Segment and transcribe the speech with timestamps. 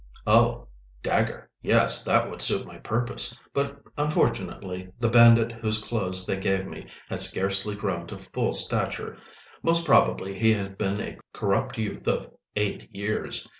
[0.25, 0.65] Oh!
[1.03, 1.47] dagger!
[1.61, 3.37] Yes, that would suit my purpose.
[3.53, 9.19] But unfortunately the bandit whose clothes they gave me had scarcely grown to full stature.
[9.61, 13.47] Most probably he had been a corrupt youth of eight years.